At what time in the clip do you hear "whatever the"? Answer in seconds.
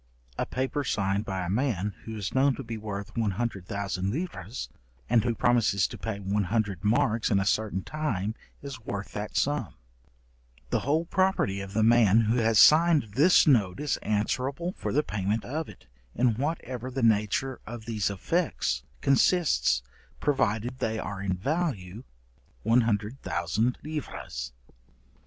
16.33-17.03